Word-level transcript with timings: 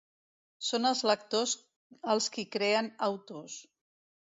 "Són 0.69 0.89
els 0.89 1.03
lectors 1.09 1.53
els 2.15 2.31
qui 2.39 2.47
creen 2.59 2.91
autors. 3.13 3.63